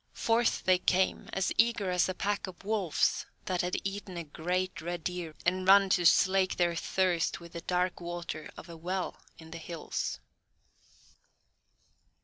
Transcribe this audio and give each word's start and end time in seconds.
Forth 0.13 0.63
they 0.63 0.79
came, 0.79 1.29
as 1.31 1.53
eager 1.59 1.91
as 1.91 2.09
a 2.09 2.15
pack 2.15 2.47
of 2.47 2.63
wolves 2.65 3.27
that 3.45 3.61
have 3.61 3.75
eaten 3.83 4.17
a 4.17 4.23
great 4.23 4.81
red 4.81 5.03
deer 5.03 5.35
and 5.45 5.67
run 5.67 5.89
to 5.91 6.07
slake 6.07 6.57
their 6.57 6.73
thirst 6.75 7.39
with 7.39 7.53
the 7.53 7.61
dark 7.61 7.99
water 8.01 8.49
of 8.57 8.67
a 8.67 8.75
well 8.75 9.21
in 9.37 9.51
the 9.51 9.59
hills. 9.59 10.19